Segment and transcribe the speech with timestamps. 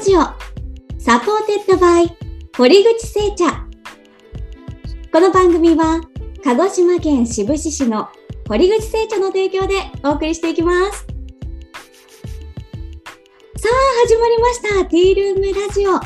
[0.00, 0.20] ラジオ。
[0.98, 2.16] サポーテッドバイ
[2.56, 3.66] 堀口製茶。
[5.12, 6.00] この番組は
[6.42, 8.08] 鹿児島県志布志市の
[8.48, 11.00] 堀口製茶の提供でお送りしていきます。
[13.58, 14.86] さあ始まりました。
[14.86, 16.00] ティールームラジオ。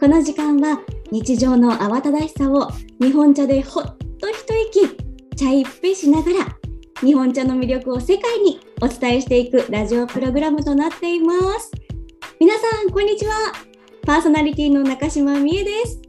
[0.00, 0.80] この時間は
[1.12, 2.68] 日常の慌ただしさを
[3.00, 4.96] 日本茶でほっと一息
[5.36, 6.56] 茶一杯しながら
[7.02, 11.70] 日本茶の魅力を世界にお伝えしていくラジオプログラムとなっています。
[12.40, 13.52] 皆さんこんにちは
[14.06, 16.00] パーソナリティの中島美恵です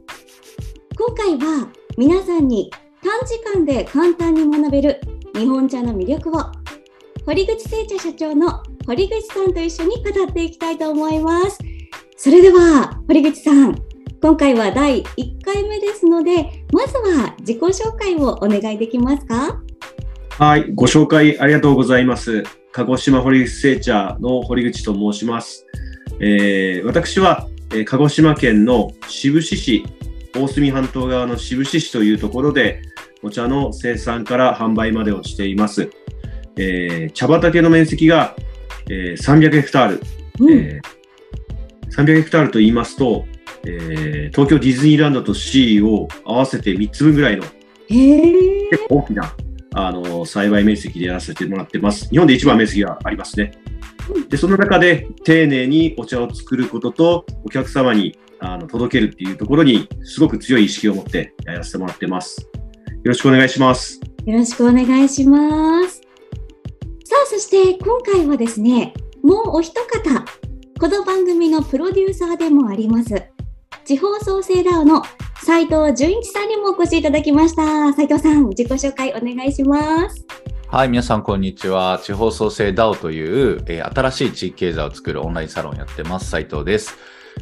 [0.96, 2.70] 今回は皆さんに
[3.02, 5.00] 短時間で簡単に学べる
[5.34, 6.40] 日本茶の魅力を
[7.26, 11.58] 堀口製茶社長の堀口さんと一緒に語っていきたいと思います
[12.16, 13.74] それでは堀口さん
[14.22, 19.60] 今回は第1回目ですのでまずは自己紹介をお願いできますか？
[20.38, 22.44] はい、ご紹介ありがとうございます。
[22.72, 25.66] 鹿児島堀口製茶の堀口と申します。
[26.20, 29.84] えー、私は、えー、鹿児島県の志布志市、
[30.34, 32.82] 大隅半島側の志布志市というところで、
[33.22, 35.90] お茶の生産から販売までをしています。
[36.56, 38.34] えー、茶畑の面積が、
[38.88, 40.00] えー、300ヘクタール、
[40.40, 43.26] うん、えー、300ヘクタールと言いますと、
[43.64, 47.44] えー、東京ディズニーランドとシーを合わせて3つ分ぐらいの、
[47.88, 49.34] 結構大きな
[49.74, 52.08] あの、栽培面積でやらせてもらってます。
[52.08, 53.52] 日本で一番面積がありますね。
[54.28, 62.48] で、その中で丁寧にお茶を作ることと、お客様にあの届けるっていうところに、すごく強い意識を持ってやらせてもらってます。
[62.86, 64.00] よろしくお願いします。
[64.26, 66.00] よろしくお願いします。
[67.04, 70.24] さあ、そして今回はですね、もうお一方、
[70.78, 73.22] この番組のプロデューサーでもあります、
[73.84, 75.02] 地方創生ダウの
[75.42, 77.92] 斉藤純一さんにもお越しいただきました。
[77.92, 80.29] 斉藤さん、自己紹介お願いします。
[80.72, 81.98] はい、皆さん、こんにちは。
[82.00, 86.30] 地方創生 DAO という、えー、新しい地域経済を作るオンラインサロンをやってます。
[86.30, 86.96] 斉藤です。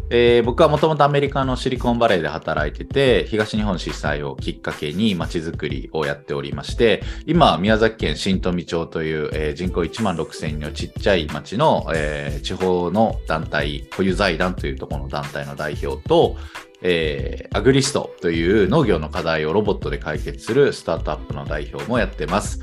[0.09, 16.39] えー、僕はもともとアメリカのシリコンバレーで働いてて、東日本震災をきっかけに街づくりをやっておりまして、今、宮崎県新富町という、えー、人口1万6000人のちっちゃい町の、えー、地方の団体、保有財団というところの団体の代表と、
[16.81, 22.61] えー、アグリストという農業の課題をロボットで解決するスタートアップの代表もやってます。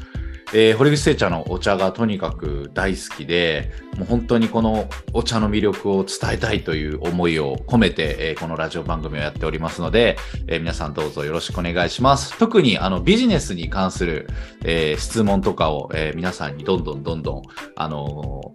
[0.53, 10.17] えー、堀口製茶のお茶がとにかく大好きで、もう本当にこのお茶の魅力を伝えたいという思いを込めて、えー、このラジオ番組をやっておりますので、
[10.47, 12.37] えー、皆さんどうぞよろしくお願いします。
[12.37, 14.27] 特にあのビジネスに関する、
[14.63, 17.41] え質問とかを、え皆さんにどんどんどんどん、
[17.75, 18.53] あの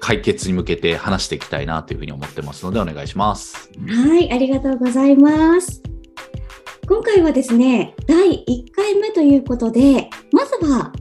[0.00, 3.70] 解決に向けて話していきたいなというふうに思ってますのでお願いします。
[3.88, 5.82] はい、ありがとうございます。
[6.88, 10.92] 今回はですね、第1回目ということで、まずは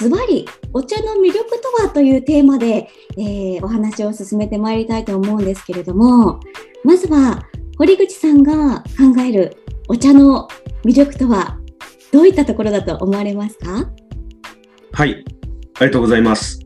[0.00, 2.88] ズバリお茶の魅力とはというテーマで、
[3.18, 6.40] えー、お話を進めてまいりたいと思うんですけれども、
[6.84, 7.46] まずは
[7.76, 10.48] 堀口さんが考えるお茶の
[10.84, 11.58] 魅力とは
[12.12, 13.90] どういったところだと思われますか？
[14.92, 15.22] はい、
[15.74, 16.60] ありがとうございます。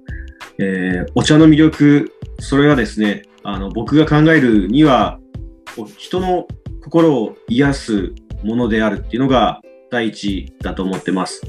[0.60, 5.18] えー、お茶の魅力、それはですね、あの僕が考えるには、
[5.98, 6.46] 人の
[6.84, 8.14] 心を癒す
[8.44, 11.42] ものであるっていうのが第一だと思ってます。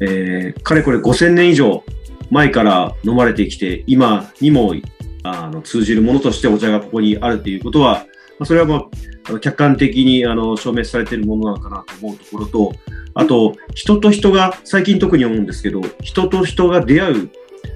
[0.00, 1.84] えー、かれこれ5000年以上
[2.30, 4.74] 前から飲まれてきて、今にも
[5.22, 8.06] あの通じるものとしてお茶がここにあるということは、
[8.38, 8.90] まあ、それはも
[9.30, 12.72] う客観的にあの証明されているものなのかなと思うところと、
[13.14, 17.30] あと、人と人が、最近特に思うんですけど、人と人が出会う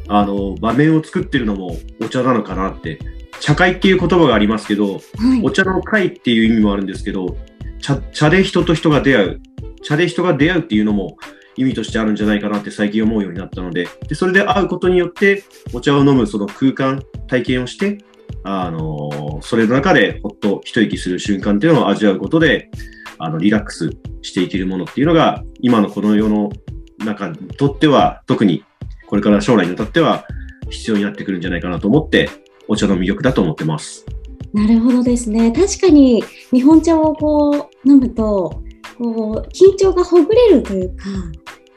[0.09, 2.99] あの場面を作ってるのもお茶なのかなって、
[3.41, 5.01] 茶会っていう言葉がありますけど、はい、
[5.43, 7.37] お茶の会っていう意味もあるんですけど、
[7.81, 9.41] 茶茶で人と人が出会う、
[9.83, 11.17] 茶で人が出会うっていうのも、
[11.61, 15.45] 意味としてあるんじゃないかなって最近思うようになったので、でそれで会うことによって、
[15.75, 17.99] お茶を飲むその空間、体験をして、
[18.45, 22.71] あのそれの中でほっと一息する瞬間っていうのを味わうことで、
[23.19, 23.91] あのリラックス
[24.23, 26.51] していけるものっていうのが、今のこの世の
[26.99, 28.65] 中にとっては、特に
[29.07, 30.25] これから将来にわたっては
[30.71, 32.31] 必要になってくるんじゃないかなと思って、
[32.69, 34.07] お茶の魅力だと思ってます。
[34.55, 35.53] なるほどですね。
[35.53, 38.63] 確かに日本茶をこう飲むと、
[38.99, 41.05] こう緊張がほぐれるというか、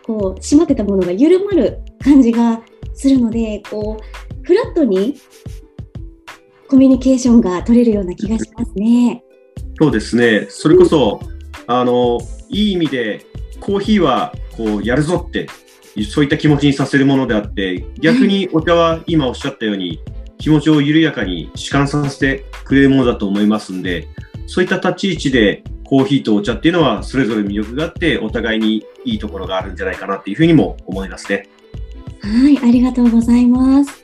[0.06, 2.62] こう締まってたものが緩まる感じが
[2.94, 5.16] するのでこうフラットに
[6.68, 9.24] コミュニケーションが取れるような気がしますね。
[9.80, 12.20] そうですねそれこそ、うん、あの
[12.50, 13.26] いい意味で
[13.60, 15.48] コーヒーはこうやるぞって
[16.12, 20.00] そういった気持ちにさせるものであって逆にお茶は今おっしゃったように
[20.38, 24.08] 気持ちを緩やかに弛緩させてくれるものだと思いますんで
[24.48, 31.48] そういった立ち位置でコーヒーとお茶っていうのはそれぞれ魅力があってお互いにいいところがあるんじゃないかなっていうふうにも思いますね。
[32.22, 34.04] はい、ありがとうございます。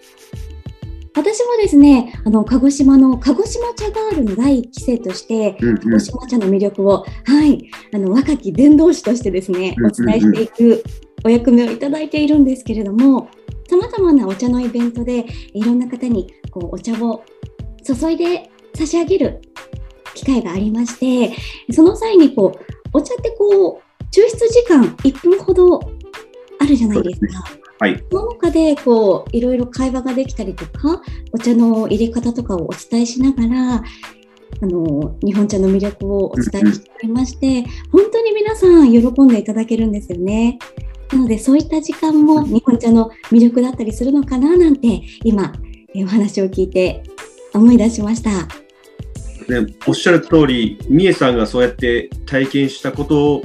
[1.16, 10.84] 私もですね、あの、鹿児島の、鹿児島茶ガールの第一期生として、うん鹿児島茶の魅力を、はい、あの、若き伝道師としてですね、うんお伝えしていく
[11.26, 13.30] お役目をいただいているんですけれども、
[13.70, 17.24] さまざまなお茶のイベントで、いろんな方に、こう、お茶を
[17.84, 19.49] 注いで差し上げる機
[20.30, 21.36] 会がありまして、
[21.72, 25.80] その際に、こう、お茶ってこう、抽出時間1分ほど
[26.60, 27.44] あるじゃないですか。
[27.80, 28.04] はい。
[28.12, 33.76] その中でこういろいろ会話ができたりとかお茶の入れ方とかをお伝えしながら
[34.62, 40.60] あの日本茶の魅力をお伝えしておりまして、本当に皆さん喜んでいただけるんですよね。
[41.14, 45.54] なのでそういった時間も日本茶の魅力だったりするのかななんて今
[45.96, 47.02] えお話を聞いて
[47.54, 48.69] 思い出しました。
[49.50, 53.42] ね、おっしゃる通り、みえさんがそうやって体験したこと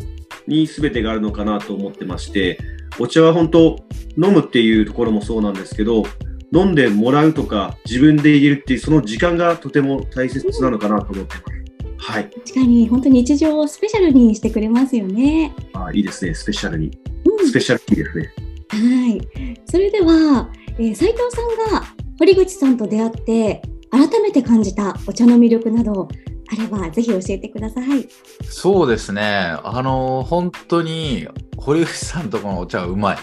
[0.46, 2.58] に全てがあるのかなと思ってまして、
[2.98, 3.84] お茶は本当、
[4.16, 6.04] 飲むっていうところもそうなんですけど、
[6.52, 11.54] 飲んでもらうとか、自分で入れるっていう、その時間がとても大切なのかなと思ってます。
[12.12, 12.30] はい。
[12.30, 15.54] 確かに本当に日常をスペシャルにしてくれますよね。
[15.72, 16.90] あいいですね、スペシャルに。
[17.24, 18.32] うんスペシャルいいですね。
[18.68, 19.20] はい。
[19.64, 21.86] それでは、えー、斉藤さんが
[22.18, 23.62] 堀口さんと出会って、
[23.94, 26.08] 改めて感じたお茶の魅力など
[26.50, 28.08] あれば、ぜひ教えてください。
[28.42, 29.56] そうですね。
[29.62, 33.18] あの、本当に、堀口さんとこのお茶はうまい。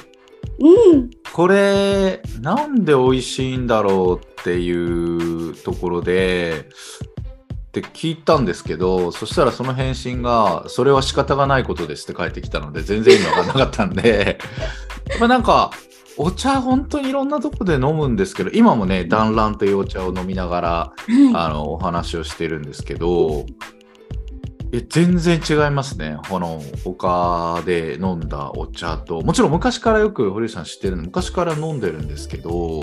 [0.60, 1.10] うん。
[1.34, 6.70] これ、なんで美味しいんだろうっていうところで、
[7.68, 14.40] って聞いたんですけど、そしたらその返信が、それは仕方がないことですって返ってきたので、全然意味わかんなかったんで、
[15.20, 15.72] まあなんか、
[16.24, 21.32] お茶本当にいろんなとこで飲むんですけど、今もね、団らんというお茶を飲みながら、はい。
[21.34, 23.46] あのお話をしてるんですけど、
[24.72, 26.18] え全然違いますね。
[26.30, 32.82] この他で飲んだお茶と、もちろん昔からよく堀内さん知ってるの、昔から飲んでるんですけど、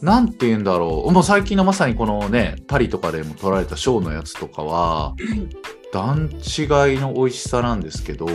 [0.00, 1.12] なんて言うんだろう。
[1.12, 5.48] もう最近のまさにこのね、パリとかでも取られたショーのやつとかは、はい。
[5.92, 8.26] 段違いの美味しさなんですけど、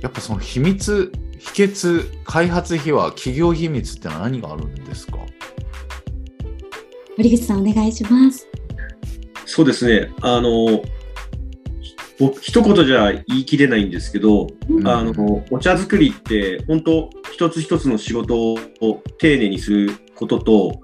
[0.00, 1.12] やっぱその秘密、
[1.52, 5.18] 秘訣、開発秘話、企業秘密ってのは何があるんですか？
[7.16, 8.48] 堀口さん、お願いします。
[9.46, 10.10] そうですね。
[10.20, 10.82] あの、
[12.18, 18.58] 僕、一言じゃ言い切れないんですけど、うんあの、お茶作りって、本当一つ一つの仕事を
[19.18, 20.80] 丁寧にすることと、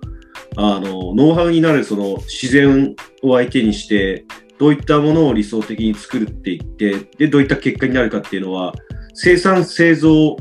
[0.56, 4.24] あの、ノウハウになるその自然を相手にして、
[4.58, 8.74] どういったものを理想的に作るっていって、で、どういった結果になるかっていうのは、
[9.14, 10.36] 生産、製造、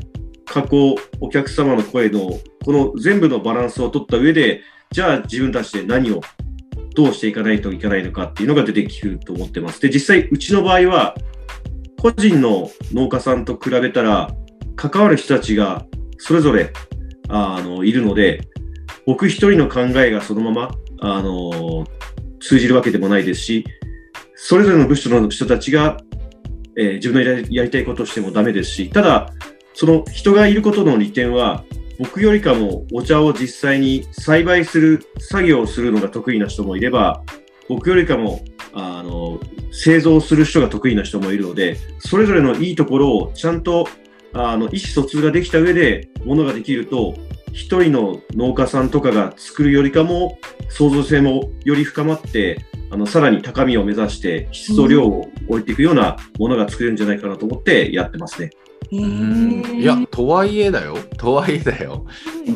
[0.50, 6.20] 加工、お客様の声の、この全部のバランスを取った上で、じゃあ自分たちで何を
[6.96, 9.80] どうしていかないといけないのかっていうのが出てくると思ってます。
[9.80, 11.14] で、実際、うちの場合は、
[12.00, 14.34] 個人の農家さんと比べたら、
[14.74, 15.86] 関わる人たちが
[16.18, 16.72] それぞれ
[17.28, 18.48] あのいるので、
[19.06, 20.70] 僕一人の考えがそのまま
[21.00, 21.86] あの
[22.40, 23.64] 通じるわけでもないですし、
[24.34, 25.98] それぞれの部署の人たちが、
[26.76, 29.30] えー自分のやりやりたいことをしてもダメですし、ただ、
[29.80, 31.64] その人がいることの利点は、
[31.98, 37.22] 僕よりかもお茶を実際に栽培する作業をするのが得意な人もいれば、
[37.66, 38.44] 僕よりかも
[38.74, 39.40] あの
[39.72, 43.88] 製造する人が得意な人もいるので、それぞれのいいところをちゃんと
[44.34, 47.14] あの意思疎通ができた上でものができると、
[47.54, 58.50] 一人の農家さんとかが作るよりかも創造性もより深まって、あのさらに高みを目指して質と量を置いていくようなものが作れるんじゃないかなと思ってやってますね。
[58.64, 60.96] うんーいや、とはいえだよ。
[61.16, 62.06] とはいえだよ。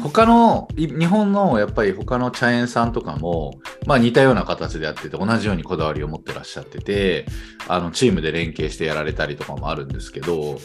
[0.02, 7.26] 他の、い日本のやっぱり他の茶園さんとかも、まあ似たような形でやってて、同じようにこだわりを持ってらっしゃってて、
[7.68, 10.58] あの、チームで連携してやられたりとかもあるんですけど、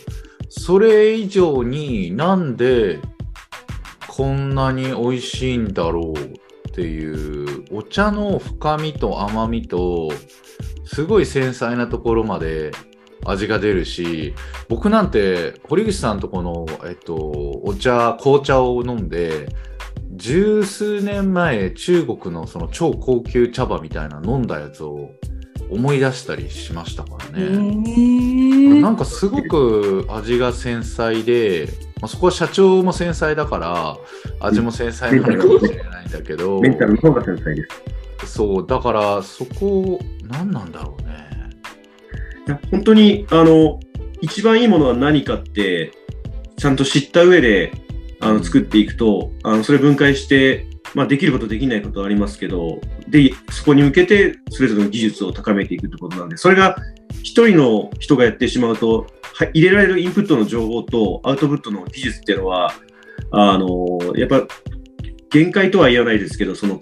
[0.50, 3.00] それ以上になんで
[4.08, 10.12] こんなに美味しいんだろうっていう、お茶の深みと甘みと、
[10.86, 12.72] すごい繊細なところまで
[13.26, 14.34] 味が出るし、
[14.68, 17.16] 僕なんて堀口さんとこの、えっと、
[17.64, 19.50] お茶紅茶を飲んで
[20.16, 25.12] 十数年前中国のその超高級茶葉みたいな飲んだやつを
[25.70, 27.58] 思い出したりしましたからへね。
[27.58, 31.70] ーなんかすごく味が繊細で、
[32.02, 33.98] まあ、そこは社長も繊細だから
[34.40, 37.64] 味も繊細なのかもしれないんだけど、メンタルの方が繊細で
[38.26, 38.36] す。
[38.36, 40.99] そうだからそこ何なんだろう
[42.72, 43.80] 本当にあの
[44.22, 45.92] 一番いいものは何かって
[46.58, 47.72] ちゃんと知った上で
[48.20, 56.76] あの作っていくとあのそれ分解して、まあ、できることできないことはありますけどでそこに向けてそれぞれの技術を高めていくってことなんでそれが
[57.24, 62.74] 一人の人がやってしまうとは入れられるインプットの情報とアウトプットの技術っていうのは
[63.32, 64.48] あのやっぱ
[65.30, 66.80] 限界とは言わないですけど、その、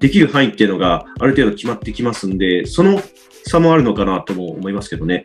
[0.00, 3.02] できる範囲っていうのがある程度決まってきますんで、その
[3.48, 5.24] 差もあるのかなとも思いますけどね。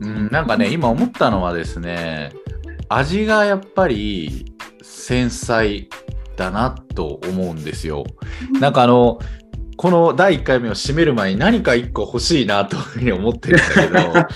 [0.00, 2.32] うん、なんかね、今思ったのはですね、
[2.88, 4.52] 味がやっぱり
[4.82, 5.88] 繊細
[6.36, 8.04] だなと思うんですよ。
[8.60, 9.18] なんかあの、
[9.76, 14.28] この第1回目を締める前に何か1個欲しいなというふうに思ってるんだ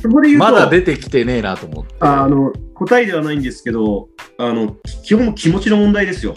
[0.00, 1.94] けど、 まだ出てきてねえなと思って。
[2.00, 6.36] あの、答えではないんですけど、あの、基本気持ちの問題ですよ。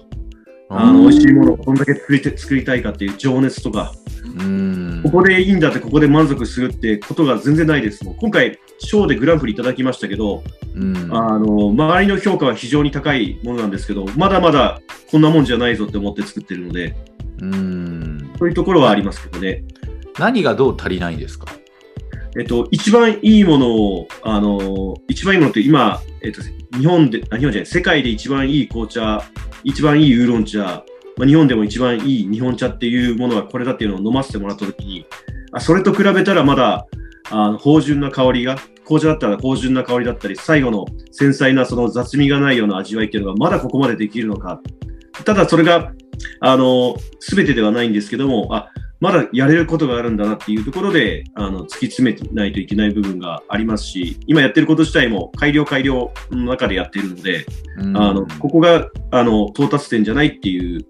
[0.69, 1.03] あうん。
[1.03, 3.93] の、美味しいものをどんだけ作りて作りたいかっていう情熱とか、
[4.39, 5.01] うん。
[5.03, 8.03] ここでいいんだって、ここで満足するってことが全然ないです。
[8.03, 10.43] 今回、賞でグランプリいただきましたけど、
[10.75, 10.95] うん。
[11.11, 16.95] あの、周りの評価は非常に高いものなんですけど、まだまだこんなもんじゃないぞって思って作ってるので、
[17.41, 18.29] うん。
[18.37, 19.63] そういうところはありますけどね。
[20.19, 21.47] 何がどう足りないんですか？
[22.37, 26.41] えっと、一番いいものを、あの、一番いいものって今、えっと、
[26.77, 29.23] 日本で、あ日本じゃない、世界で一番いい紅茶、
[29.63, 30.83] 一番いいウーロン茶、
[31.17, 35.05] まあ、日本でも一番いい日本茶っていうものはこれだっていうのを飲ませてもらったときに、
[35.51, 36.85] あそれと比べたらまだ、
[37.29, 44.61] あの、芳醇な香りが、紅茶だったら芳醇な香りだったり、最後の繊細なその雑味がないような味わいっていうのがまだここまでできるのか。
[45.25, 45.91] ただそれが、
[46.39, 57.45] あの、すべてではないんですけども、あ、まだやれることがあるんだなっていうところで、あの、突き詰めないといけない部分がありますし、今やってること自体も改良改良の中でやっているので、
[57.77, 60.85] うんあの、ここが、あの、到達点じゃないっていう、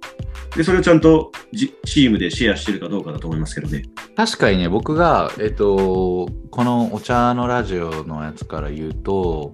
[0.56, 3.84] で、それをちゃんとじチームでシェアしてるかどうかだと思いますけどね。
[4.16, 9.54] 確かにね、僕が、えっと、このお茶のラジオのやつから言うと、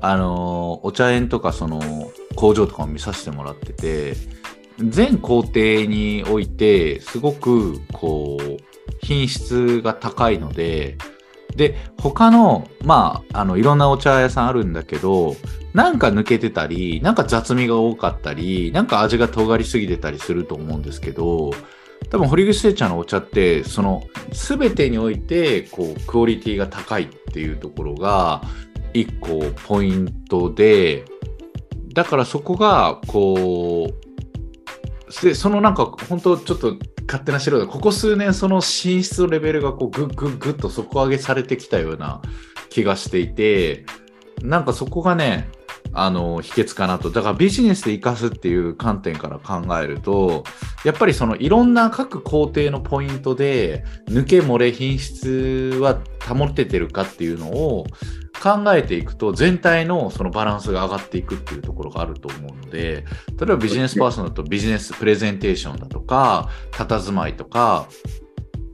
[0.00, 1.80] あの、お茶園とかその
[2.34, 4.14] 工場とかも見させてもらってて、
[4.88, 8.56] 全工程において、すごく、こう、
[9.02, 10.96] 品質が高いので、
[11.56, 15.36] で、他の、まあ、あの、いろんなお茶屋さんあるんだけど、
[15.74, 21.52] なんか抜けてたり、なんか雑味が多かったり、なんか味が尖りすぎてたりすると思うんですけど、
[22.10, 28.42] 多分堀口製茶のお茶ってその全てにおいてこうクオリティが高いっていうところが
[28.92, 31.04] 一個ポイントで
[31.94, 34.11] だからそこがこう
[35.20, 36.76] でそのなんか本当ちょっと
[37.06, 42.22] 勝手な素人ここ数年その進出のレベルがこうグッグッグッと底上げされてきたような
[42.70, 43.84] 気がしていて
[44.42, 45.50] なんかそこがね
[45.94, 47.10] あの秘訣かなと。
[47.10, 50.44] だからビジネスで生かすっていう観点から考えると
[50.84, 57.86] やっぱりそのいろんな各工程のポイントで抜け漏れ品質は保ててるかっていうのを
[58.42, 63.04] 考えていくと全体のそのバランスが上がっていくっていうところがあると思うので
[63.38, 67.86] 例えばビジネスパーソンだとビジネスプレゼンテーションだとか佇まいとか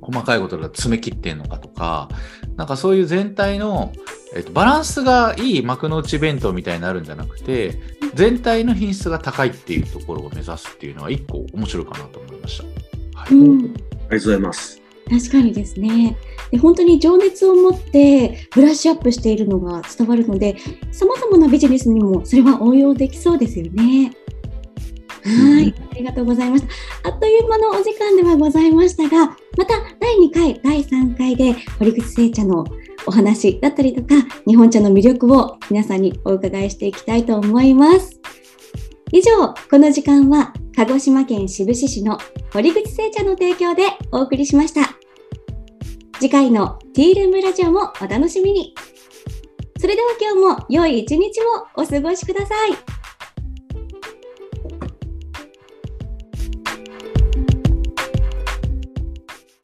[0.00, 2.08] 細かいことだと詰め切ってんのかとか
[2.56, 3.92] なんかそういう全体の、
[4.34, 7.78] えっと、バランスがいい幕の内弁当みたいになるんじゃなくて
[8.14, 12.64] 全体の品質が高いっていうところを目指すっていうのは一個面白いかなと思いました。
[13.18, 13.74] はいうん
[14.08, 14.77] ありがとうございます。
[15.10, 16.16] 確かにですね。
[16.50, 20.56] で本当に情熱を持ってブラッシュアップしているのが伝わるので、
[20.92, 24.12] さまざまなビジネスにもそれは応用できそうですよね。
[25.24, 26.64] はい、ありがとうございまし
[27.02, 27.10] た。
[27.10, 32.64] あっという間のお時間ではございましたが、また第2回、第3回で堀口製茶の
[33.06, 34.14] お話だったりとか、
[34.46, 38.20] 日本茶の魅力を皆さんにお伺いしていきたいと思います。
[39.12, 42.18] 以上、この時間は鹿児島県志布志市の
[42.52, 43.82] 堀口製茶の提供で
[44.12, 44.82] お送りしました。
[46.20, 48.76] 次回のティールームラジオもお楽しみに。
[49.80, 52.70] それでは今日も良い一日をお過ごしください。